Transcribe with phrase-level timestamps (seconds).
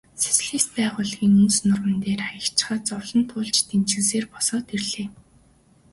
[0.23, 5.07] Социалист байгуулалтын үнс нурман дээр хаягдчихаад зовлон туулж дэнжгэнэсээр босоод ирлээ.